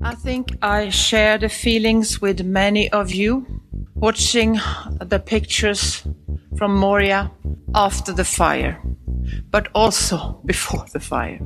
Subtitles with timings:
[0.00, 3.46] I think I share the feelings with many of you
[3.94, 4.60] watching
[5.00, 6.02] the pictures
[6.56, 7.30] from Moria
[7.74, 8.80] after the fire,
[9.50, 11.40] but also before the fire.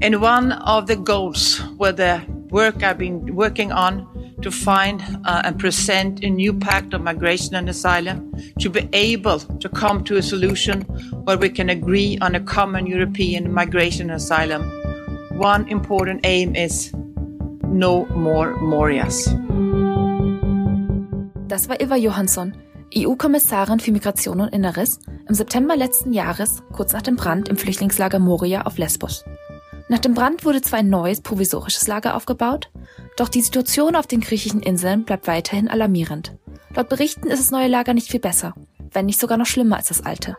[0.00, 4.06] And one of the goals where the work I've been working on
[4.42, 9.38] to find uh, and present a new pact of migration and asylum to be able
[9.40, 10.82] to come to a solution
[11.24, 14.62] where we can agree on a common European migration and asylum.
[15.38, 16.92] One important aim is
[17.62, 19.26] no more Morias.
[21.48, 22.54] Das war Ilva Johansson,
[22.94, 28.18] EU-Kommissarin für Migration und Inneres, im September letzten Jahres, kurz nach dem Brand im Flüchtlingslager
[28.18, 29.24] Moria auf Lesbos.
[29.88, 32.70] Nach dem Brand wurde zwar ein neues provisorisches Lager aufgebaut,
[33.18, 36.36] doch die Situation auf den griechischen Inseln bleibt weiterhin alarmierend.
[36.74, 38.54] Laut Berichten ist das neue Lager nicht viel besser,
[38.92, 40.36] wenn nicht sogar noch schlimmer als das alte.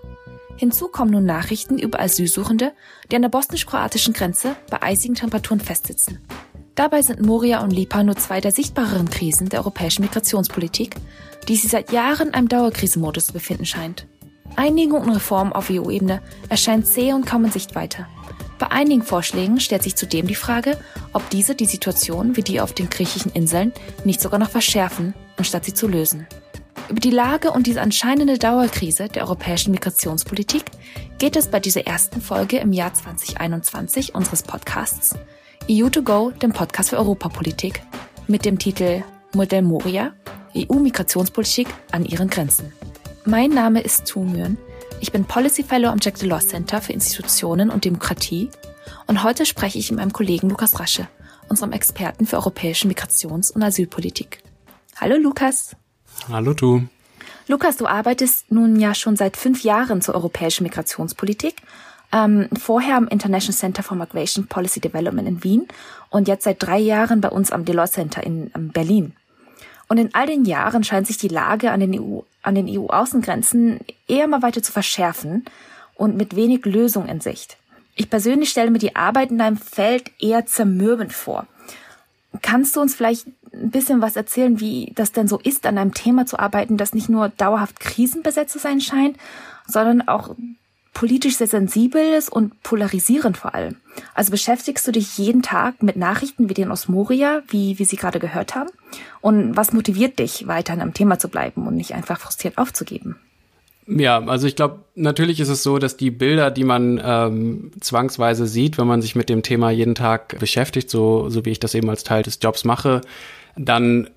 [0.55, 2.73] Hinzu kommen nun Nachrichten über Asylsuchende,
[3.11, 6.19] die an der bosnisch-kroatischen Grenze bei eisigen Temperaturen festsitzen.
[6.75, 10.95] Dabei sind Moria und Lipa nur zwei der sichtbareren Krisen der europäischen Migrationspolitik,
[11.47, 14.07] die sich seit Jahren in einem Dauerkrisenmodus zu befinden scheint.
[14.55, 18.07] Einigung und Reformen auf EU-Ebene erscheint zäh und kaum in Sichtweite.
[18.59, 20.77] Bei einigen Vorschlägen stellt sich zudem die Frage,
[21.13, 23.71] ob diese die Situation wie die auf den griechischen Inseln
[24.03, 26.27] nicht sogar noch verschärfen, anstatt sie zu lösen.
[26.89, 30.65] Über die Lage und diese anscheinende Dauerkrise der europäischen Migrationspolitik
[31.19, 35.15] geht es bei dieser ersten Folge im Jahr 2021 unseres Podcasts
[35.69, 37.81] EU2Go, dem Podcast für Europapolitik,
[38.27, 40.13] mit dem Titel Modell Moria,
[40.55, 42.73] EU-Migrationspolitik an ihren Grenzen.
[43.23, 44.57] Mein Name ist Tu Nguyen
[45.01, 48.49] ich bin Policy Fellow am Jack Delors Center für Institutionen und Demokratie
[49.07, 51.07] und heute spreche ich mit meinem Kollegen Lukas Rasche,
[51.47, 54.41] unserem Experten für europäische Migrations- und Asylpolitik.
[54.97, 55.75] Hallo Lukas.
[56.29, 56.83] Hallo Du.
[57.47, 61.55] Lukas, du arbeitest nun ja schon seit fünf Jahren zur europäischen Migrationspolitik.
[62.11, 65.67] Ähm, vorher am International Center for Migration Policy Development in Wien
[66.09, 69.13] und jetzt seit drei Jahren bei uns am Delors Center in ähm, Berlin.
[69.89, 73.79] Und in all den Jahren scheint sich die Lage an den EU, an den EU-Außengrenzen
[74.07, 75.45] eher mal weiter zu verschärfen
[75.95, 77.57] und mit wenig Lösung in Sicht.
[77.95, 81.47] Ich persönlich stelle mir die Arbeit in deinem Feld eher zermürbend vor.
[82.41, 85.93] Kannst du uns vielleicht ein bisschen was erzählen, wie das denn so ist, an einem
[85.93, 89.17] Thema zu arbeiten, das nicht nur dauerhaft krisenbesetzt zu sein scheint,
[89.67, 90.35] sondern auch
[90.99, 93.77] politisch sehr sensibel ist und polarisierend vor allem.
[94.13, 97.95] Also beschäftigst du dich jeden Tag mit Nachrichten wie den aus Moria, wie wir sie
[97.95, 98.69] gerade gehört haben?
[99.21, 103.15] Und was motiviert dich, weiter an einem Thema zu bleiben und nicht einfach frustriert aufzugeben?
[103.87, 108.45] Ja, also ich glaube, natürlich ist es so, dass die Bilder, die man ähm, zwangsweise
[108.45, 111.75] sieht, wenn man sich mit dem Thema jeden Tag beschäftigt, so, so wie ich das
[111.75, 112.99] eben als Teil des Jobs mache,
[113.55, 114.09] dann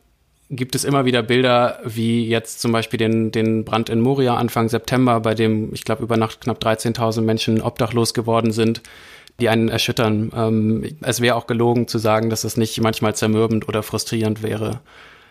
[0.52, 4.68] gibt es immer wieder Bilder, wie jetzt zum Beispiel den, den Brand in Moria Anfang
[4.68, 8.82] September, bei dem, ich glaube, über Nacht knapp 13.000 Menschen obdachlos geworden sind,
[9.40, 10.30] die einen erschüttern.
[10.36, 14.80] Ähm, es wäre auch gelogen zu sagen, dass es nicht manchmal zermürbend oder frustrierend wäre.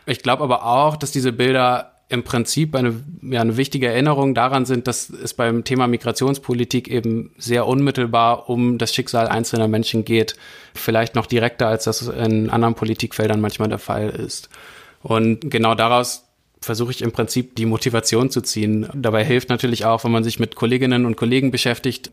[0.08, 4.66] Ich glaube aber auch, dass diese Bilder im Prinzip eine, ja, eine wichtige Erinnerung daran
[4.66, 10.36] sind, dass es beim Thema Migrationspolitik eben sehr unmittelbar um das Schicksal einzelner Menschen geht.
[10.74, 14.50] Vielleicht noch direkter, als das in anderen Politikfeldern manchmal der Fall ist.
[15.03, 16.25] Und genau daraus
[16.62, 18.88] versuche ich im Prinzip die Motivation zu ziehen.
[18.94, 22.12] Dabei hilft natürlich auch, wenn man sich mit Kolleginnen und Kollegen beschäftigt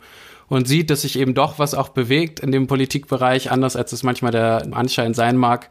[0.48, 4.02] und sieht, dass sich eben doch was auch bewegt in dem Politikbereich, anders als es
[4.02, 5.68] manchmal der Anschein sein mag.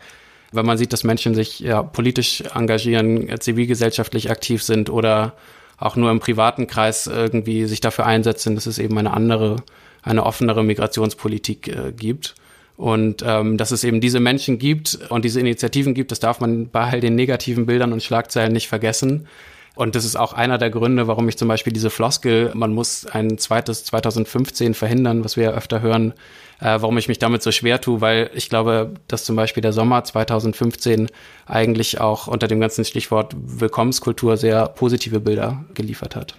[0.51, 5.33] Wenn man sieht, dass Menschen sich ja, politisch engagieren, zivilgesellschaftlich aktiv sind oder
[5.77, 9.57] auch nur im privaten Kreis irgendwie sich dafür einsetzen, dass es eben eine andere,
[10.03, 12.35] eine offenere Migrationspolitik äh, gibt.
[12.77, 16.69] Und ähm, dass es eben diese Menschen gibt und diese Initiativen gibt, das darf man
[16.69, 19.27] bei all den negativen Bildern und Schlagzeilen nicht vergessen.
[19.73, 23.05] Und das ist auch einer der Gründe, warum ich zum Beispiel diese Floskel, man muss
[23.05, 26.13] ein zweites 2015 verhindern, was wir ja öfter hören,
[26.59, 29.73] äh, warum ich mich damit so schwer tue, weil ich glaube, dass zum Beispiel der
[29.73, 31.07] Sommer 2015
[31.45, 36.35] eigentlich auch unter dem ganzen Stichwort Willkommenskultur sehr positive Bilder geliefert hat.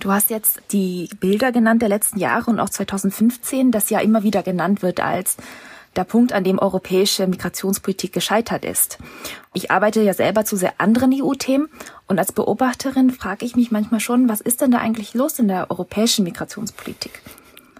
[0.00, 4.22] Du hast jetzt die Bilder genannt der letzten Jahre und auch 2015, das ja immer
[4.22, 5.38] wieder genannt wird als
[5.96, 8.98] der Punkt, an dem europäische Migrationspolitik gescheitert ist.
[9.52, 11.68] Ich arbeite ja selber zu sehr anderen EU-Themen
[12.06, 15.48] und als Beobachterin frage ich mich manchmal schon, was ist denn da eigentlich los in
[15.48, 17.22] der europäischen Migrationspolitik?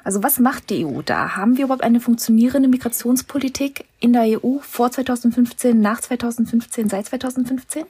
[0.05, 1.37] Also was macht die EU da?
[1.37, 7.85] Haben wir überhaupt eine funktionierende Migrationspolitik in der EU vor 2015, nach 2015, seit 2015?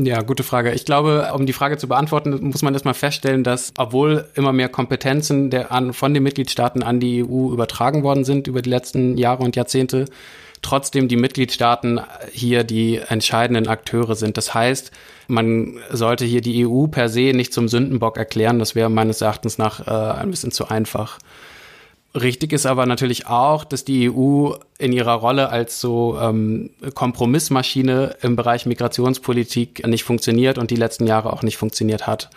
[0.00, 0.70] Ja, gute Frage.
[0.74, 4.68] Ich glaube, um die Frage zu beantworten, muss man erstmal feststellen, dass obwohl immer mehr
[4.68, 9.18] Kompetenzen der, an, von den Mitgliedstaaten an die EU übertragen worden sind über die letzten
[9.18, 10.04] Jahre und Jahrzehnte,
[10.62, 12.00] trotzdem die Mitgliedstaaten
[12.30, 14.36] hier die entscheidenden Akteure sind.
[14.36, 14.92] Das heißt,
[15.26, 18.60] man sollte hier die EU per se nicht zum Sündenbock erklären.
[18.60, 21.18] Das wäre meines Erachtens nach äh, ein bisschen zu einfach.
[22.14, 28.16] Richtig ist aber natürlich auch, dass die EU in ihrer Rolle als so ähm, Kompromissmaschine
[28.22, 32.30] im Bereich Migrationspolitik nicht funktioniert und die letzten Jahre auch nicht funktioniert hat.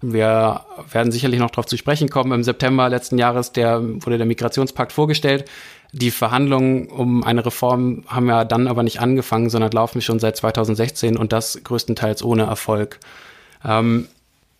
[0.00, 2.32] Wir werden sicherlich noch darauf zu sprechen kommen.
[2.32, 5.44] Im September letzten Jahres der, wurde der Migrationspakt vorgestellt.
[5.92, 10.36] Die Verhandlungen um eine Reform haben ja dann aber nicht angefangen, sondern laufen schon seit
[10.36, 13.00] 2016 und das größtenteils ohne Erfolg.
[13.64, 14.06] Ähm,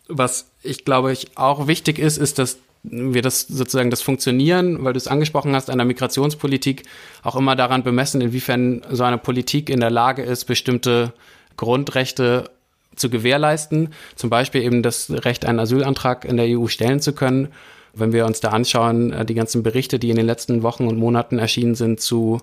[0.07, 4.93] was ich glaube ich auch wichtig ist, ist, dass wir das sozusagen das Funktionieren, weil
[4.93, 6.83] du es angesprochen hast, einer Migrationspolitik
[7.23, 11.13] auch immer daran bemessen, inwiefern so eine Politik in der Lage ist, bestimmte
[11.57, 12.49] Grundrechte
[12.95, 13.89] zu gewährleisten.
[14.15, 17.49] Zum Beispiel eben das Recht, einen Asylantrag in der EU stellen zu können.
[17.93, 20.97] Wenn wir uns da anschauen, äh, die ganzen Berichte, die in den letzten Wochen und
[20.97, 22.39] Monaten erschienen sind zu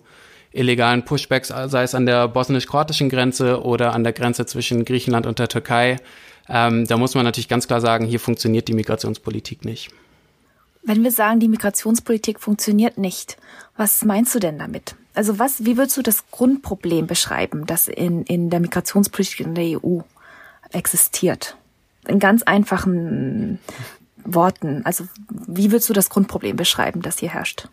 [0.53, 5.39] illegalen Pushbacks, sei es an der bosnisch-kroatischen Grenze oder an der Grenze zwischen Griechenland und
[5.39, 5.99] der Türkei,
[6.49, 9.91] ähm, da muss man natürlich ganz klar sagen, hier funktioniert die Migrationspolitik nicht.
[10.87, 13.39] Wenn wir sagen, die Migrationspolitik funktioniert nicht,
[13.77, 14.95] was meinst du denn damit?
[15.15, 19.85] Also was, wie würdest du das Grundproblem beschreiben, das in, in der Migrationspolitik in der
[19.85, 20.03] EU
[20.71, 21.57] existiert?
[22.07, 23.59] In ganz einfachen
[24.25, 24.83] Worten.
[24.85, 27.69] Also wie würdest du das Grundproblem beschreiben, das hier herrscht?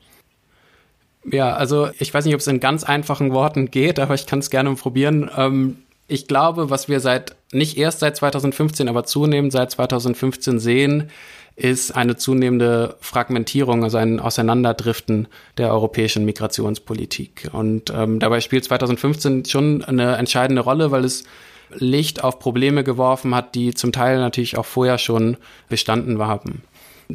[1.23, 4.39] Ja, also ich weiß nicht, ob es in ganz einfachen Worten geht, aber ich kann
[4.39, 5.29] es gerne probieren.
[5.37, 5.77] Ähm,
[6.07, 11.11] ich glaube, was wir seit, nicht erst seit 2015, aber zunehmend seit 2015 sehen,
[11.55, 15.27] ist eine zunehmende Fragmentierung, also ein Auseinanderdriften
[15.57, 17.49] der europäischen Migrationspolitik.
[17.53, 21.25] Und ähm, dabei spielt 2015 schon eine entscheidende Rolle, weil es
[21.75, 25.37] Licht auf Probleme geworfen hat, die zum Teil natürlich auch vorher schon
[25.69, 26.63] bestanden haben.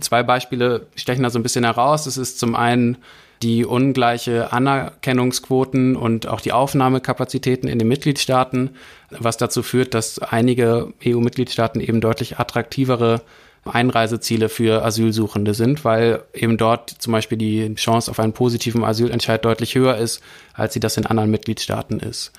[0.00, 2.06] Zwei Beispiele stechen da so ein bisschen heraus.
[2.06, 2.98] Es ist zum einen
[3.42, 8.70] die ungleiche Anerkennungsquoten und auch die Aufnahmekapazitäten in den Mitgliedstaaten,
[9.10, 13.22] was dazu führt, dass einige EU-Mitgliedstaaten eben deutlich attraktivere
[13.70, 19.44] Einreiseziele für Asylsuchende sind, weil eben dort zum Beispiel die Chance auf einen positiven Asylentscheid
[19.44, 20.22] deutlich höher ist,
[20.54, 22.32] als sie das in anderen Mitgliedstaaten ist.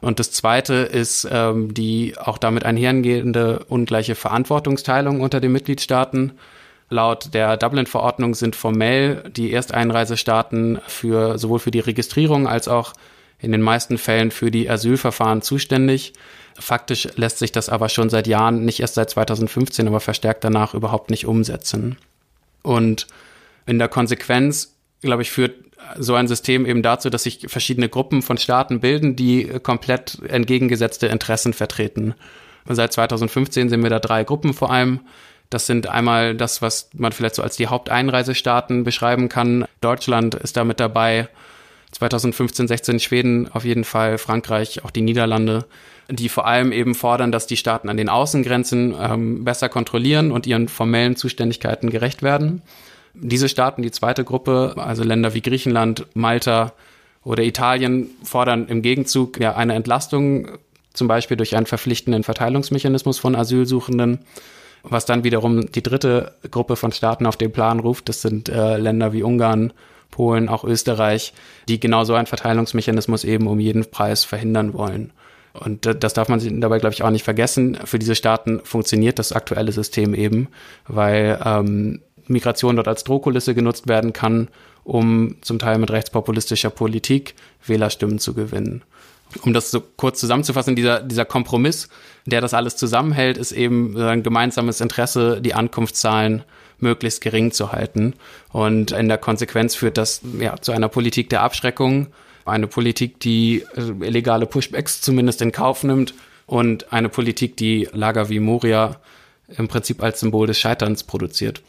[0.00, 6.32] Und das Zweite ist ähm, die auch damit einhergehende ungleiche Verantwortungsteilung unter den Mitgliedstaaten.
[6.88, 12.92] Laut der Dublin-Verordnung sind formell die Ersteinreisestaaten für sowohl für die Registrierung als auch
[13.40, 16.12] in den meisten Fällen für die Asylverfahren zuständig.
[16.58, 20.74] Faktisch lässt sich das aber schon seit Jahren, nicht erst seit 2015, aber verstärkt danach
[20.74, 21.96] überhaupt nicht umsetzen.
[22.62, 23.06] Und
[23.66, 25.54] in der Konsequenz, glaube ich, führt
[25.98, 31.06] so ein System eben dazu, dass sich verschiedene Gruppen von Staaten bilden, die komplett entgegengesetzte
[31.06, 32.14] Interessen vertreten.
[32.66, 35.00] Und seit 2015 sehen wir da drei Gruppen vor allem.
[35.50, 39.66] Das sind einmal das, was man vielleicht so als die Haupteinreisestaaten beschreiben kann.
[39.80, 41.28] Deutschland ist da mit dabei.
[41.96, 45.64] 2015, 16 Schweden auf jeden Fall, Frankreich, auch die Niederlande,
[46.10, 50.46] die vor allem eben fordern, dass die Staaten an den Außengrenzen ähm, besser kontrollieren und
[50.46, 52.62] ihren formellen Zuständigkeiten gerecht werden.
[53.14, 56.74] Diese Staaten, die zweite Gruppe, also Länder wie Griechenland, Malta
[57.24, 60.48] oder Italien, fordern im Gegenzug ja eine Entlastung,
[60.92, 64.20] zum Beispiel durch einen verpflichtenden Verteilungsmechanismus von Asylsuchenden
[64.88, 68.08] was dann wiederum die dritte Gruppe von Staaten auf den Plan ruft.
[68.08, 69.72] Das sind äh, Länder wie Ungarn,
[70.10, 71.32] Polen, auch Österreich,
[71.68, 75.12] die genau so einen Verteilungsmechanismus eben um jeden Preis verhindern wollen.
[75.52, 77.78] Und das darf man dabei, glaube ich, auch nicht vergessen.
[77.84, 80.48] Für diese Staaten funktioniert das aktuelle System eben,
[80.86, 84.48] weil ähm, Migration dort als Drohkulisse genutzt werden kann,
[84.84, 87.34] um zum Teil mit rechtspopulistischer Politik
[87.64, 88.82] Wählerstimmen zu gewinnen
[89.42, 91.88] um das so kurz zusammenzufassen, dieser, dieser Kompromiss,
[92.26, 96.44] der das alles zusammenhält, ist eben ein gemeinsames Interesse, die Ankunftszahlen
[96.78, 98.14] möglichst gering zu halten.
[98.52, 102.08] Und in der Konsequenz führt das ja zu einer Politik der Abschreckung,
[102.44, 106.14] eine Politik, die äh, illegale Pushbacks zumindest in Kauf nimmt
[106.46, 108.96] und eine Politik, die Lager wie Moria
[109.48, 111.62] im Prinzip als Symbol des Scheiterns produziert.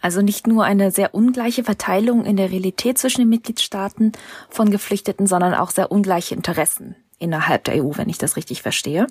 [0.00, 4.12] Also nicht nur eine sehr ungleiche Verteilung in der Realität zwischen den Mitgliedstaaten
[4.50, 9.06] von Geflüchteten, sondern auch sehr ungleiche Interessen innerhalb der EU, wenn ich das richtig verstehe.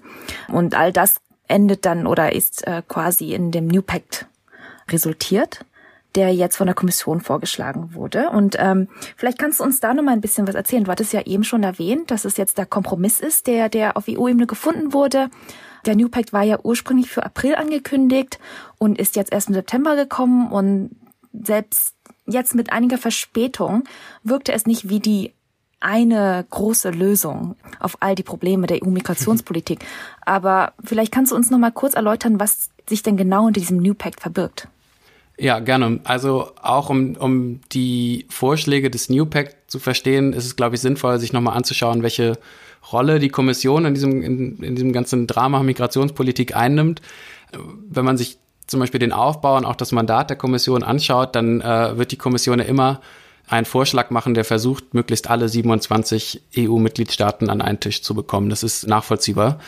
[0.49, 4.27] Und all das endet dann oder ist äh, quasi in dem New Pact
[4.91, 5.65] resultiert
[6.15, 8.29] der jetzt von der Kommission vorgeschlagen wurde.
[8.29, 10.83] Und ähm, vielleicht kannst du uns da noch mal ein bisschen was erzählen.
[10.83, 14.05] Du hattest ja eben schon erwähnt, dass es jetzt der Kompromiss ist, der, der auf
[14.09, 15.29] EU-Ebene gefunden wurde.
[15.85, 18.39] Der New Pact war ja ursprünglich für April angekündigt
[18.77, 20.91] und ist jetzt erst im September gekommen und
[21.33, 21.95] selbst
[22.25, 23.85] jetzt mit einiger Verspätung
[24.23, 25.33] wirkte es nicht wie die
[25.79, 29.79] eine große Lösung auf all die Probleme der EU-Migrationspolitik.
[30.25, 33.77] Aber vielleicht kannst du uns noch mal kurz erläutern, was sich denn genau in diesem
[33.77, 34.67] New Pact verbirgt.
[35.37, 35.99] Ja, gerne.
[36.03, 40.81] Also auch um, um die Vorschläge des New Pact zu verstehen, ist es, glaube ich,
[40.81, 42.37] sinnvoll, sich nochmal anzuschauen, welche
[42.91, 47.01] Rolle die Kommission in diesem, in, in diesem ganzen Drama Migrationspolitik einnimmt.
[47.89, 51.61] Wenn man sich zum Beispiel den Aufbau und auch das Mandat der Kommission anschaut, dann
[51.61, 53.01] äh, wird die Kommission ja immer
[53.47, 58.49] einen Vorschlag machen, der versucht, möglichst alle 27 EU-Mitgliedstaaten an einen Tisch zu bekommen.
[58.49, 59.59] Das ist nachvollziehbar.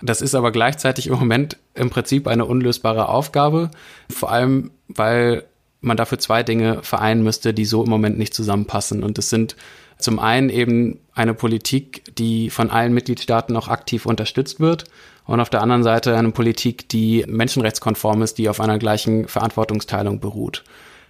[0.00, 3.70] Das ist aber gleichzeitig im Moment im Prinzip eine unlösbare Aufgabe,
[4.08, 5.44] vor allem weil
[5.80, 9.02] man dafür zwei Dinge vereinen müsste, die so im Moment nicht zusammenpassen.
[9.02, 9.56] Und das sind
[9.98, 14.84] zum einen eben eine Politik, die von allen Mitgliedstaaten auch aktiv unterstützt wird
[15.26, 20.20] und auf der anderen Seite eine Politik, die menschenrechtskonform ist, die auf einer gleichen Verantwortungsteilung
[20.20, 20.64] beruht.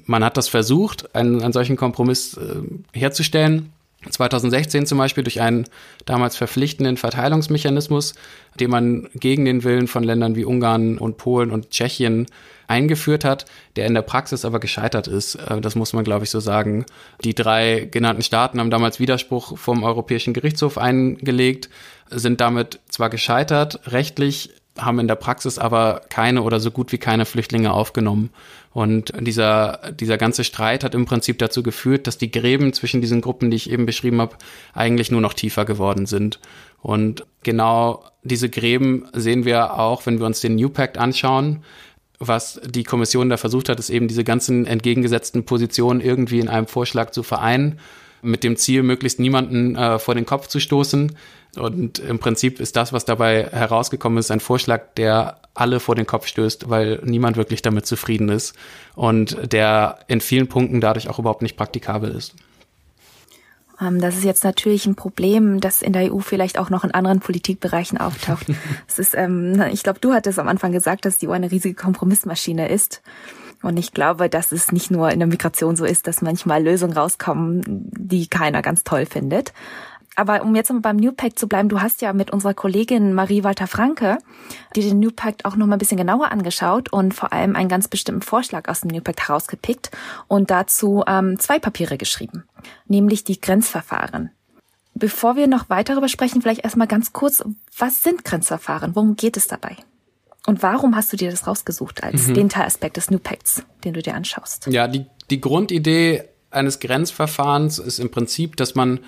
[0.07, 3.73] Man hat das versucht, einen, einen solchen Kompromiss äh, herzustellen.
[4.09, 5.65] 2016 zum Beispiel durch einen
[6.05, 8.15] damals verpflichtenden Verteilungsmechanismus,
[8.61, 12.27] den man gegen den Willen von Ländern wie Ungarn und Polen und Tschechien
[12.67, 13.45] eingeführt hat,
[13.77, 15.35] der in der Praxis aber gescheitert ist.
[15.37, 16.87] Äh, das muss man, glaube ich, so sagen.
[17.23, 21.69] Die drei genannten Staaten haben damals Widerspruch vom Europäischen Gerichtshof eingelegt,
[22.11, 26.99] sind damit zwar gescheitert, rechtlich haben in der Praxis aber keine oder so gut wie
[26.99, 28.31] keine Flüchtlinge aufgenommen.
[28.73, 33.21] Und dieser, dieser ganze Streit hat im Prinzip dazu geführt, dass die Gräben zwischen diesen
[33.21, 34.37] Gruppen, die ich eben beschrieben habe,
[34.73, 36.41] eigentlich nur noch tiefer geworden sind.
[36.83, 41.63] Und genau diese Gräben sehen wir auch, wenn wir uns den New Pact anschauen.
[42.19, 46.67] Was die Kommission da versucht hat, ist eben diese ganzen entgegengesetzten Positionen irgendwie in einem
[46.67, 47.79] Vorschlag zu vereinen,
[48.25, 51.17] mit dem Ziel, möglichst niemanden äh, vor den Kopf zu stoßen.
[51.57, 56.07] Und im Prinzip ist das, was dabei herausgekommen ist, ein Vorschlag, der alle vor den
[56.07, 58.55] Kopf stößt, weil niemand wirklich damit zufrieden ist
[58.97, 62.35] und der in vielen Punkten dadurch auch überhaupt nicht praktikabel ist.
[63.81, 66.93] Ähm, das ist jetzt natürlich ein Problem, das in der EU vielleicht auch noch in
[66.93, 68.47] anderen Politikbereichen auftaucht.
[68.89, 71.75] es ist, ähm, ich glaube, du hattest am Anfang gesagt, dass die EU eine riesige
[71.75, 73.03] Kompromissmaschine ist.
[73.65, 76.93] Und ich glaube, dass es nicht nur in der Migration so ist, dass manchmal Lösungen
[76.93, 79.53] rauskommen, die keiner ganz toll findet
[80.17, 83.15] aber um jetzt mal beim New Pact zu bleiben, du hast ja mit unserer Kollegin
[83.15, 84.19] Marie Walter Franke
[84.75, 87.69] dir den New Pact auch noch mal ein bisschen genauer angeschaut und vor allem einen
[87.69, 89.91] ganz bestimmten Vorschlag aus dem New Pact herausgepickt
[90.29, 92.45] und dazu ähm, zwei Papiere geschrieben,
[92.87, 94.31] nämlich die Grenzverfahren.
[94.95, 97.45] Bevor wir noch weiter darüber sprechen, vielleicht erstmal ganz kurz,
[97.77, 98.95] was sind Grenzverfahren?
[98.95, 99.77] Worum geht es dabei?
[100.47, 102.35] Und warum hast du dir das rausgesucht als mhm.
[102.35, 104.67] den Teilaspekt des New Pacts, den du dir anschaust?
[104.67, 109.01] Ja, die, die Grundidee eines Grenzverfahrens ist im Prinzip, dass man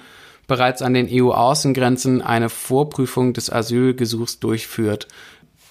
[0.47, 5.09] bereits an den EU-Außengrenzen eine Vorprüfung des Asylgesuchs durchführt.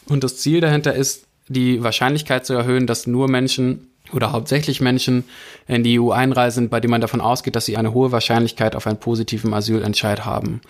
[0.08, 5.24] Und das Ziel dahinter ist, die Wahrscheinlichkeit zu erhöhen, dass nur Menschen oder hauptsächlich Menschen
[5.68, 8.86] in die EU einreisen, bei denen man davon ausgeht, dass sie eine hohe Wahrscheinlichkeit auf
[8.86, 10.62] einen positiven Asylentscheid haben.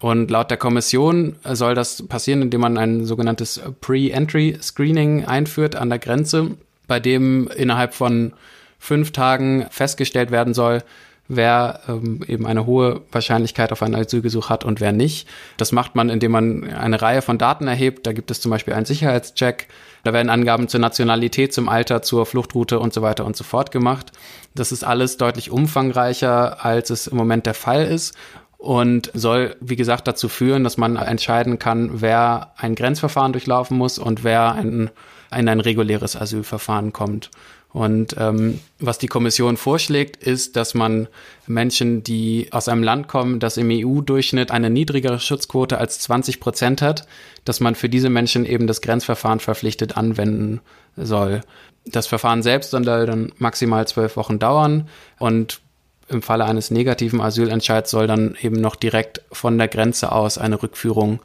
[0.00, 5.98] Und laut der Kommission soll das passieren, indem man ein sogenanntes Pre-Entry-Screening einführt an der
[5.98, 8.32] Grenze, bei dem innerhalb von
[8.78, 10.82] fünf Tagen festgestellt werden soll,
[11.28, 15.28] wer ähm, eben eine hohe Wahrscheinlichkeit auf ein Asylgesuch hat und wer nicht.
[15.58, 18.06] Das macht man, indem man eine Reihe von Daten erhebt.
[18.06, 19.68] Da gibt es zum Beispiel einen Sicherheitscheck.
[20.02, 23.70] Da werden Angaben zur Nationalität, zum Alter, zur Fluchtroute und so weiter und so fort
[23.70, 24.12] gemacht.
[24.54, 28.16] Das ist alles deutlich umfangreicher, als es im Moment der Fall ist
[28.60, 33.98] und soll, wie gesagt, dazu führen, dass man entscheiden kann, wer ein Grenzverfahren durchlaufen muss
[33.98, 34.90] und wer ein,
[35.34, 37.30] in ein reguläres Asylverfahren kommt.
[37.72, 41.08] Und ähm, was die Kommission vorschlägt, ist, dass man
[41.46, 46.82] Menschen, die aus einem Land kommen, das im EU-Durchschnitt eine niedrigere Schutzquote als 20 Prozent
[46.82, 47.06] hat,
[47.46, 50.60] dass man für diese Menschen eben das Grenzverfahren verpflichtet anwenden
[50.96, 51.40] soll.
[51.86, 54.88] Das Verfahren selbst soll dann maximal zwölf Wochen dauern
[55.18, 55.62] und
[56.10, 60.62] im Falle eines negativen Asylentscheids soll dann eben noch direkt von der Grenze aus eine
[60.62, 61.20] Rückführung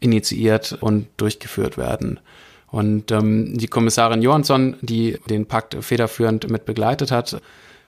[0.00, 2.20] initiiert und durchgeführt werden.
[2.68, 7.40] Und ähm, die Kommissarin Johansson, die den Pakt federführend mit begleitet hat,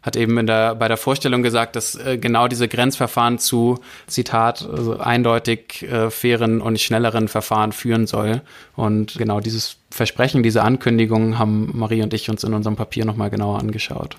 [0.03, 4.69] hat eben in der, bei der Vorstellung gesagt, dass äh, genau diese Grenzverfahren zu, Zitat,
[4.69, 8.43] also eindeutig äh, fairen und schnelleren Verfahren führen soll.
[8.75, 13.31] Und genau dieses Versprechen, diese Ankündigung haben Marie und ich uns in unserem Papier nochmal
[13.31, 14.17] genauer angeschaut.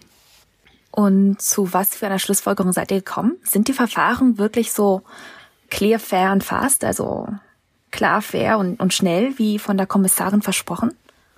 [0.96, 3.38] Und zu was für einer Schlussfolgerung seid ihr gekommen?
[3.42, 5.02] Sind die Verfahren wirklich so
[5.72, 6.84] clear, fair und fast?
[6.84, 7.28] Also
[7.90, 10.94] klar, fair und, und schnell, wie von der Kommissarin versprochen?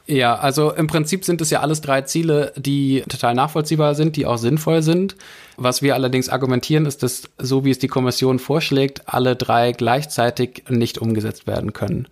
[0.07, 4.27] Ja, also im Prinzip sind es ja alles drei Ziele, die total nachvollziehbar sind, die
[4.27, 5.15] auch sinnvoll sind.
[5.57, 10.63] Was wir allerdings argumentieren, ist, dass so wie es die Kommission vorschlägt, alle drei gleichzeitig
[10.69, 12.07] nicht umgesetzt werden können.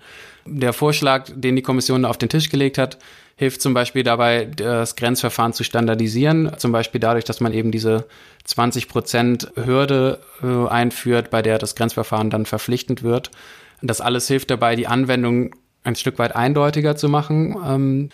[0.46, 2.98] Der Vorschlag, den die Kommission auf den Tisch gelegt hat,
[3.36, 8.06] hilft zum Beispiel dabei, das Grenzverfahren zu standardisieren, zum Beispiel dadurch, dass man eben diese
[8.46, 13.32] 20 Prozent Hürde äh, einführt, bei der das Grenzverfahren dann verpflichtend wird.
[13.82, 15.52] Das alles hilft dabei, die Anwendung
[15.84, 17.56] ein Stück weit eindeutiger zu machen.
[17.66, 18.10] Ähm,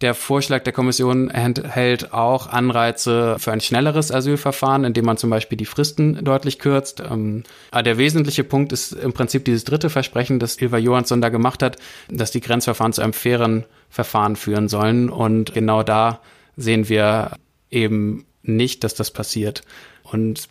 [0.00, 5.58] Der Vorschlag der Kommission enthält auch Anreize für ein schnelleres Asylverfahren, indem man zum Beispiel
[5.58, 7.00] die Fristen deutlich kürzt.
[7.00, 11.62] Ähm, der wesentliche Punkt ist im Prinzip dieses dritte Versprechen, das Ilva Johansson da gemacht
[11.62, 11.76] hat,
[12.08, 15.10] dass die Grenzverfahren zu einem fairen Verfahren führen sollen.
[15.10, 16.20] Und genau da
[16.56, 17.32] sehen wir
[17.70, 19.64] eben nicht, dass das passiert.
[20.02, 20.48] Und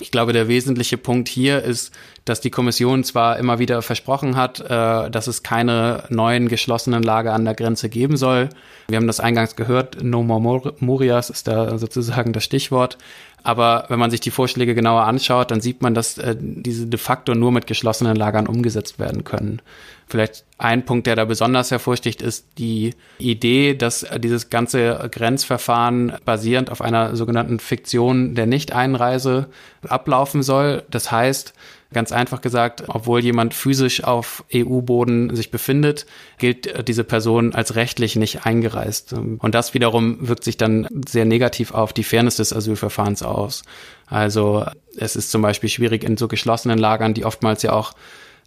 [0.00, 1.92] ich glaube, der wesentliche Punkt hier ist,
[2.24, 7.32] dass die Kommission zwar immer wieder versprochen hat, äh, dass es keine neuen geschlossenen Lager
[7.32, 8.50] an der Grenze geben soll.
[8.88, 12.98] Wir haben das eingangs gehört, No More Murias ist da sozusagen das Stichwort.
[13.42, 16.98] Aber wenn man sich die Vorschläge genauer anschaut, dann sieht man, dass äh, diese de
[16.98, 19.62] facto nur mit geschlossenen Lagern umgesetzt werden können.
[20.06, 26.70] Vielleicht ein Punkt, der da besonders hervorsticht, ist die Idee, dass dieses ganze Grenzverfahren basierend
[26.70, 29.48] auf einer sogenannten Fiktion der Nichteinreise
[29.86, 30.82] ablaufen soll.
[30.90, 31.52] Das heißt,
[31.90, 36.04] Ganz einfach gesagt, obwohl jemand physisch auf EU-Boden sich befindet,
[36.36, 39.14] gilt diese Person als rechtlich nicht eingereist.
[39.14, 43.62] Und das wiederum wirkt sich dann sehr negativ auf die Fairness des Asylverfahrens aus.
[44.06, 44.66] Also
[44.98, 47.94] es ist zum Beispiel schwierig in so geschlossenen Lagern, die oftmals ja auch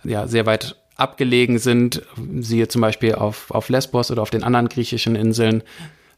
[0.03, 2.03] ja, sehr weit abgelegen sind,
[2.39, 5.63] siehe zum Beispiel auf, auf Lesbos oder auf den anderen griechischen Inseln.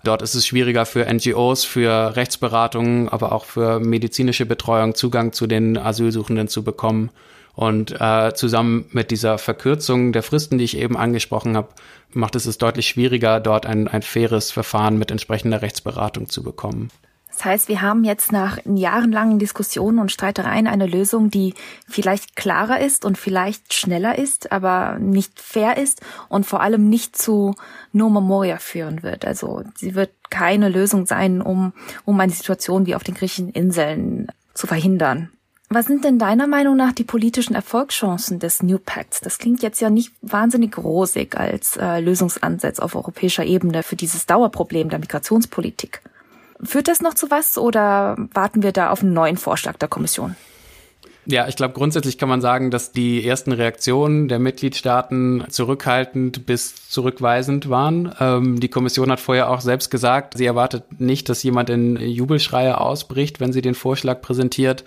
[0.03, 5.47] Dort ist es schwieriger für NGOs, für Rechtsberatungen, aber auch für medizinische Betreuung Zugang zu
[5.47, 7.09] den Asylsuchenden zu bekommen.
[7.55, 11.69] Und äh, zusammen mit dieser Verkürzung der Fristen, die ich eben angesprochen habe,
[12.11, 16.89] macht es es deutlich schwieriger, dort ein, ein faires Verfahren mit entsprechender Rechtsberatung zu bekommen.
[17.33, 21.55] Das heißt, wir haben jetzt nach jahrelangen Diskussionen und Streitereien eine Lösung, die
[21.89, 27.17] vielleicht klarer ist und vielleicht schneller ist, aber nicht fair ist und vor allem nicht
[27.17, 27.55] zu
[27.91, 29.25] No Memoria führen wird.
[29.25, 31.73] Also sie wird keine Lösung sein, um,
[32.05, 35.29] um eine Situation wie auf den griechischen Inseln zu verhindern.
[35.69, 39.21] Was sind denn deiner Meinung nach die politischen Erfolgschancen des New Pacts?
[39.21, 44.27] Das klingt jetzt ja nicht wahnsinnig rosig als äh, Lösungsansatz auf europäischer Ebene für dieses
[44.27, 46.01] Dauerproblem der Migrationspolitik.
[46.65, 50.35] Führt das noch zu was oder warten wir da auf einen neuen Vorschlag der Kommission?
[51.25, 56.89] Ja, ich glaube, grundsätzlich kann man sagen, dass die ersten Reaktionen der Mitgliedstaaten zurückhaltend bis
[56.89, 58.13] zurückweisend waren.
[58.19, 62.79] Ähm, die Kommission hat vorher auch selbst gesagt, sie erwartet nicht, dass jemand in Jubelschreie
[62.79, 64.83] ausbricht, wenn sie den Vorschlag präsentiert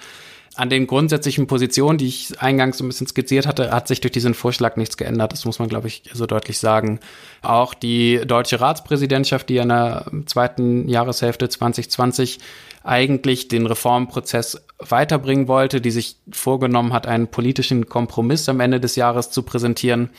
[0.56, 4.12] an den grundsätzlichen Positionen, die ich eingangs so ein bisschen skizziert hatte, hat sich durch
[4.12, 5.32] diesen Vorschlag nichts geändert.
[5.32, 7.00] Das muss man, glaube ich, so deutlich sagen.
[7.42, 12.38] Auch die deutsche Ratspräsidentschaft, die in der zweiten Jahreshälfte 2020
[12.82, 18.96] eigentlich den Reformprozess weiterbringen wollte, die sich vorgenommen hat, einen politischen Kompromiss am Ende des
[18.96, 20.10] Jahres zu präsentieren,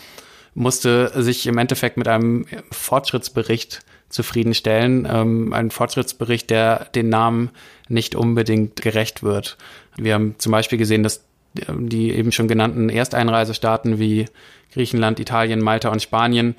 [0.54, 5.08] musste sich im Endeffekt mit einem Fortschrittsbericht zufriedenstellen.
[5.10, 7.50] Ähm, ein Fortschrittsbericht, der den Namen
[7.88, 9.58] nicht unbedingt gerecht wird.
[9.98, 14.26] Wir haben zum Beispiel gesehen, dass die eben schon genannten Ersteinreisestaaten wie
[14.74, 16.56] Griechenland, Italien, Malta und Spanien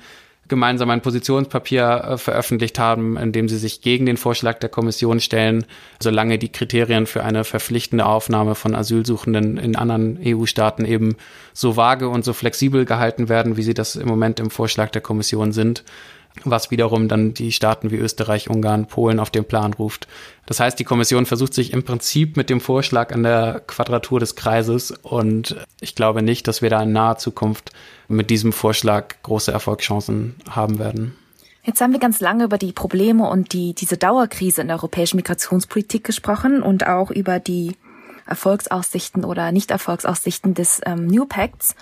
[0.49, 5.19] gemeinsam ein Positionspapier äh, veröffentlicht haben, in dem sie sich gegen den Vorschlag der Kommission
[5.19, 5.65] stellen,
[6.01, 11.15] solange die Kriterien für eine verpflichtende Aufnahme von Asylsuchenden in anderen EU-Staaten eben
[11.53, 15.01] so vage und so flexibel gehalten werden, wie sie das im Moment im Vorschlag der
[15.01, 15.83] Kommission sind
[16.43, 20.07] was wiederum dann die Staaten wie Österreich, Ungarn, Polen auf den Plan ruft.
[20.45, 24.35] Das heißt, die Kommission versucht sich im Prinzip mit dem Vorschlag an der Quadratur des
[24.35, 27.71] Kreises und ich glaube nicht, dass wir da in naher Zukunft
[28.07, 31.15] mit diesem Vorschlag große Erfolgschancen haben werden.
[31.63, 35.17] Jetzt haben wir ganz lange über die Probleme und die, diese Dauerkrise in der europäischen
[35.17, 37.75] Migrationspolitik gesprochen und auch über die
[38.25, 41.75] Erfolgsaussichten oder Nicht-Erfolgsaussichten des ähm, New Pacts.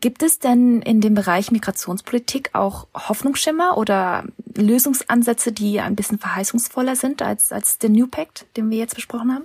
[0.00, 4.24] Gibt es denn in dem Bereich Migrationspolitik auch Hoffnungsschimmer oder
[4.56, 9.34] Lösungsansätze, die ein bisschen verheißungsvoller sind als, als der New Pact, den wir jetzt besprochen
[9.34, 9.44] haben?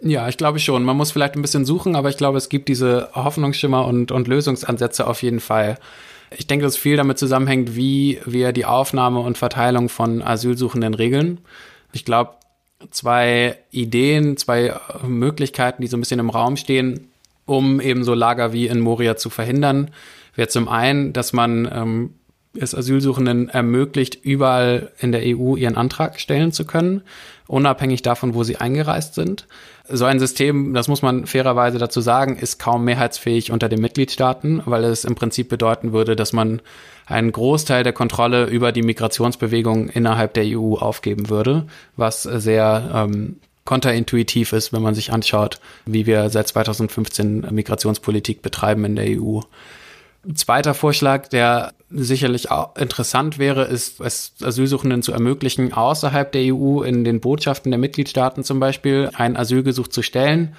[0.00, 0.82] Ja, ich glaube schon.
[0.82, 4.26] Man muss vielleicht ein bisschen suchen, aber ich glaube, es gibt diese Hoffnungsschimmer und, und
[4.26, 5.78] Lösungsansätze auf jeden Fall.
[6.36, 11.38] Ich denke, dass viel damit zusammenhängt, wie wir die Aufnahme und Verteilung von Asylsuchenden regeln.
[11.92, 12.32] Ich glaube,
[12.90, 14.74] zwei Ideen, zwei
[15.06, 17.11] Möglichkeiten, die so ein bisschen im Raum stehen,
[17.56, 19.90] um eben so Lager wie in Moria zu verhindern,
[20.34, 22.10] wäre zum einen, dass man ähm,
[22.58, 27.02] es Asylsuchenden ermöglicht, überall in der EU ihren Antrag stellen zu können,
[27.46, 29.46] unabhängig davon, wo sie eingereist sind.
[29.88, 34.62] So ein System, das muss man fairerweise dazu sagen, ist kaum mehrheitsfähig unter den Mitgliedstaaten,
[34.66, 36.60] weil es im Prinzip bedeuten würde, dass man
[37.06, 43.36] einen Großteil der Kontrolle über die Migrationsbewegung innerhalb der EU aufgeben würde, was sehr ähm,
[43.64, 49.40] kontraintuitiv ist, wenn man sich anschaut, wie wir seit 2015 Migrationspolitik betreiben in der EU.
[50.34, 56.82] Zweiter Vorschlag, der sicherlich auch interessant wäre, ist, es Asylsuchenden zu ermöglichen, außerhalb der EU
[56.82, 60.54] in den Botschaften der Mitgliedstaaten zum Beispiel ein Asylgesuch zu stellen.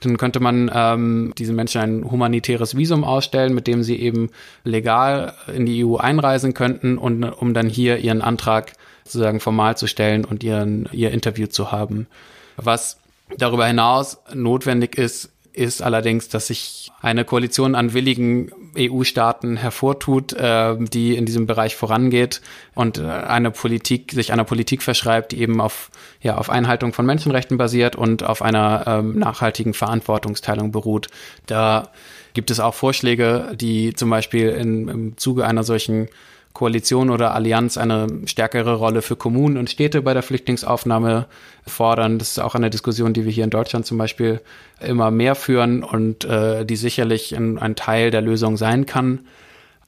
[0.00, 4.30] Dann könnte man ähm, diesen Menschen ein humanitäres Visum ausstellen, mit dem sie eben
[4.64, 8.72] legal in die EU einreisen könnten und um dann hier ihren Antrag
[9.04, 12.06] sozusagen formal zu stellen und ihren, ihr Interview zu haben.
[12.56, 12.98] Was
[13.38, 20.76] darüber hinaus notwendig ist, ist allerdings, dass sich eine Koalition an willigen EU-Staaten hervortut, äh,
[20.78, 22.42] die in diesem Bereich vorangeht
[22.74, 25.90] und äh, eine Politik, sich einer Politik verschreibt, die eben auf,
[26.20, 31.08] ja, auf Einhaltung von Menschenrechten basiert und auf einer ähm, nachhaltigen Verantwortungsteilung beruht.
[31.46, 31.90] Da
[32.34, 36.08] gibt es auch Vorschläge, die zum Beispiel in, im Zuge einer solchen
[36.56, 41.26] Koalition oder Allianz eine stärkere Rolle für Kommunen und Städte bei der Flüchtlingsaufnahme
[41.66, 42.18] fordern.
[42.18, 44.40] Das ist auch eine Diskussion, die wir hier in Deutschland zum Beispiel
[44.80, 49.26] immer mehr führen und äh, die sicherlich ein, ein Teil der Lösung sein kann.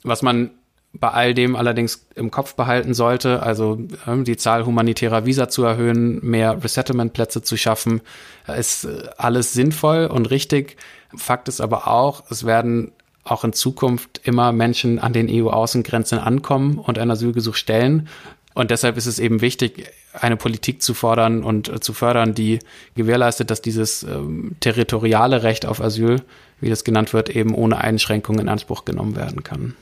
[0.02, 0.50] Was man
[0.92, 5.64] bei all dem allerdings im Kopf behalten sollte, also äh, die Zahl humanitärer Visa zu
[5.64, 8.02] erhöhen, mehr Resettlement-Plätze zu schaffen,
[8.46, 10.76] ist alles sinnvoll und richtig.
[11.16, 12.92] Fakt ist aber auch, es werden
[13.30, 18.08] auch in Zukunft immer Menschen an den EU-Außengrenzen ankommen und ein Asylgesuch stellen.
[18.54, 22.58] Und deshalb ist es eben wichtig, eine Politik zu fordern und äh, zu fördern, die
[22.94, 26.22] gewährleistet, dass dieses ähm, territoriale Recht auf Asyl,
[26.60, 29.76] wie das genannt wird, eben ohne Einschränkungen in Anspruch genommen werden kann.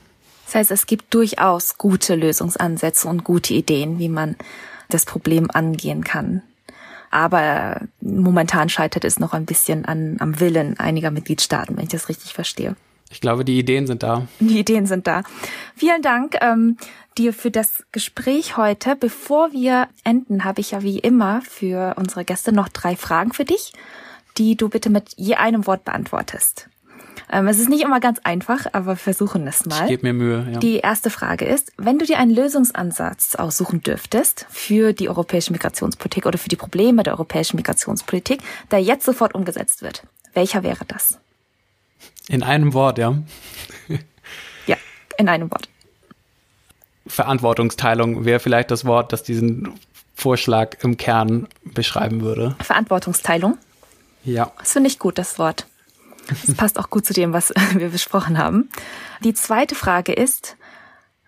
[0.45, 4.35] Das heißt, es gibt durchaus gute Lösungsansätze und gute Ideen, wie man
[4.89, 6.41] das Problem angehen kann.
[7.09, 12.09] Aber momentan scheitert es noch ein bisschen an, am Willen einiger Mitgliedstaaten, wenn ich das
[12.09, 12.75] richtig verstehe.
[13.09, 14.27] Ich glaube, die Ideen sind da.
[14.39, 15.23] Die Ideen sind da.
[15.75, 16.77] Vielen Dank ähm,
[17.17, 18.95] dir für das Gespräch heute.
[18.95, 23.45] Bevor wir enden, habe ich ja wie immer für unsere Gäste noch drei Fragen für
[23.45, 23.73] dich,
[24.37, 26.69] die du bitte mit je einem Wort beantwortest.
[27.31, 29.83] Ähm, es ist nicht immer ganz einfach, aber wir versuchen es mal.
[29.83, 30.47] Ich gebe mir Mühe.
[30.53, 30.59] Ja.
[30.59, 36.25] Die erste Frage ist, wenn du dir einen Lösungsansatz aussuchen dürftest für die europäische Migrationspolitik
[36.25, 38.41] oder für die Probleme der europäischen Migrationspolitik,
[38.71, 41.19] der jetzt sofort umgesetzt wird, welcher wäre das?
[42.29, 43.15] In einem Wort, ja.
[44.67, 44.77] ja,
[45.17, 45.69] in einem Wort.
[47.07, 49.73] Verantwortungsteilung wäre vielleicht das Wort, das diesen
[50.13, 52.55] Vorschlag im Kern beschreiben würde.
[52.61, 53.57] Verantwortungsteilung?
[54.23, 54.51] Ja.
[54.59, 55.67] Das finde ich gut, das Wort.
[56.27, 58.69] Das passt auch gut zu dem, was wir besprochen haben.
[59.23, 60.57] Die zweite Frage ist,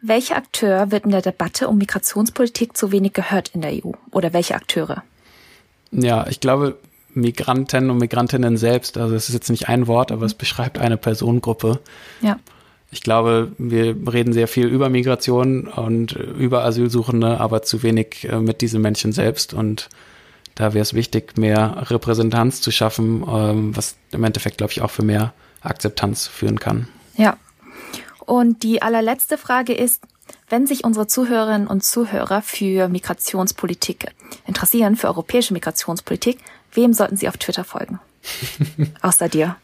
[0.02, 3.92] welcher Akteur wird in der Debatte um Migrationspolitik zu wenig gehört in der EU?
[4.12, 5.04] Oder welche Akteure?
[5.92, 6.78] Ja, ich glaube,
[7.14, 8.98] Migranten und Migrantinnen selbst.
[8.98, 11.80] Also es ist jetzt nicht ein Wort, aber es beschreibt eine Personengruppe.
[12.22, 12.40] Ja.
[12.92, 18.40] Ich glaube, wir reden sehr viel über Migration und über Asylsuchende, aber zu wenig äh,
[18.40, 19.54] mit diesen Menschen selbst.
[19.54, 19.90] Und
[20.56, 24.90] da wäre es wichtig, mehr Repräsentanz zu schaffen, ähm, was im Endeffekt, glaube ich, auch
[24.90, 26.88] für mehr Akzeptanz führen kann.
[27.16, 27.38] Ja.
[28.26, 30.02] Und die allerletzte Frage ist,
[30.50, 34.12] wenn sich unsere Zuhörerinnen und Zuhörer für Migrationspolitik
[34.48, 36.40] interessieren, für europäische Migrationspolitik,
[36.74, 38.00] Wem sollten Sie auf Twitter folgen?
[39.02, 39.56] Außer dir.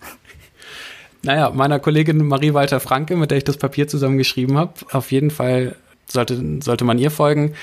[1.22, 4.74] Naja, meiner Kollegin Marie Walter Franke, mit der ich das Papier zusammengeschrieben habe.
[4.92, 5.76] Auf jeden Fall
[6.08, 7.56] sollte, sollte man ihr folgen.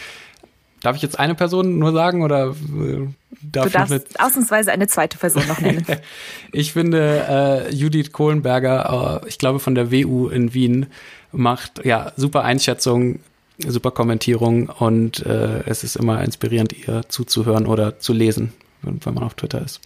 [0.81, 3.07] Darf ich jetzt eine Person nur sagen oder äh,
[3.41, 5.87] darf du darfst ich ausnahmsweise eine zweite Person noch nennen?
[6.53, 10.87] ich finde äh, Judith Kohlenberger, äh, ich glaube von der WU in Wien,
[11.31, 13.21] macht ja super Einschätzung,
[13.59, 19.25] super Kommentierung und äh, es ist immer inspirierend, ihr zuzuhören oder zu lesen wenn man
[19.25, 19.81] auf Twitter ist.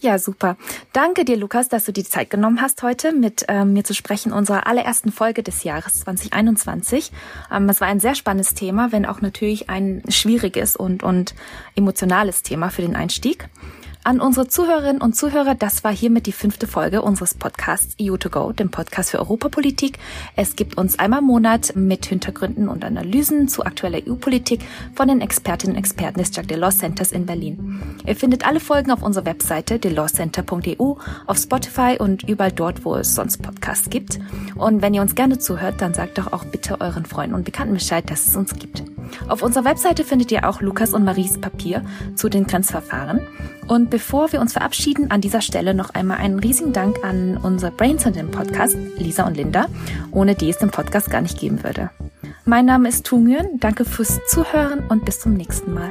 [0.00, 0.56] Ja, super.
[0.92, 4.32] Danke dir, Lukas, dass du die Zeit genommen hast, heute mit ähm, mir zu sprechen,
[4.32, 7.10] unserer allerersten Folge des Jahres 2021.
[7.52, 11.34] Ähm, es war ein sehr spannendes Thema, wenn auch natürlich ein schwieriges und, und
[11.74, 13.48] emotionales Thema für den Einstieg.
[14.08, 18.70] An unsere Zuhörerinnen und Zuhörer, das war hiermit die fünfte Folge unseres Podcasts EU2Go, dem
[18.70, 19.98] Podcast für Europapolitik.
[20.34, 24.62] Es gibt uns einmal im Monat mit Hintergründen und Analysen zu aktueller EU-Politik
[24.94, 27.82] von den Expertinnen und Experten des Jacques Delors Centers in Berlin.
[28.06, 30.94] Ihr findet alle Folgen auf unserer Webseite delorscenter.eu,
[31.26, 34.20] auf Spotify und überall dort, wo es sonst Podcasts gibt.
[34.54, 37.74] Und wenn ihr uns gerne zuhört, dann sagt doch auch bitte euren Freunden und Bekannten
[37.74, 38.84] Bescheid, dass es uns gibt.
[39.28, 43.20] Auf unserer Webseite findet ihr auch Lukas und Maries Papier zu den Grenzverfahren.
[43.68, 47.72] Und bevor wir uns verabschieden, an dieser Stelle noch einmal einen riesigen Dank an unser
[47.72, 49.66] Brains in den Podcast, Lisa und Linda,
[50.12, 51.90] ohne die es den Podcast gar nicht geben würde.
[52.44, 55.90] Mein Name ist Tu Nguyen, danke fürs Zuhören und bis zum nächsten Mal.